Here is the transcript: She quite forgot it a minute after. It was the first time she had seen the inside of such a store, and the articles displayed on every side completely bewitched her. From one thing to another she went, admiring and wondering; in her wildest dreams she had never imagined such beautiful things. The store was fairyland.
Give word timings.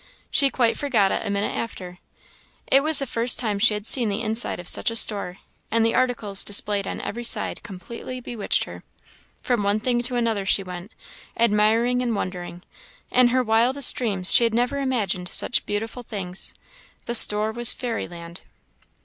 She 0.31 0.49
quite 0.49 0.75
forgot 0.75 1.11
it 1.11 1.23
a 1.27 1.29
minute 1.29 1.55
after. 1.55 1.99
It 2.65 2.81
was 2.81 2.97
the 2.97 3.05
first 3.05 3.37
time 3.37 3.59
she 3.59 3.75
had 3.75 3.85
seen 3.85 4.09
the 4.09 4.23
inside 4.23 4.59
of 4.59 4.67
such 4.67 4.89
a 4.89 4.95
store, 4.95 5.37
and 5.69 5.85
the 5.85 5.93
articles 5.93 6.43
displayed 6.43 6.87
on 6.87 6.99
every 7.01 7.23
side 7.23 7.61
completely 7.61 8.19
bewitched 8.19 8.63
her. 8.63 8.83
From 9.43 9.61
one 9.61 9.79
thing 9.79 10.01
to 10.01 10.15
another 10.15 10.43
she 10.43 10.63
went, 10.63 10.91
admiring 11.37 12.01
and 12.01 12.15
wondering; 12.15 12.63
in 13.11 13.27
her 13.27 13.43
wildest 13.43 13.95
dreams 13.95 14.33
she 14.33 14.43
had 14.43 14.55
never 14.55 14.79
imagined 14.79 15.27
such 15.27 15.67
beautiful 15.67 16.01
things. 16.01 16.55
The 17.05 17.13
store 17.13 17.51
was 17.51 17.71
fairyland. 17.71 18.41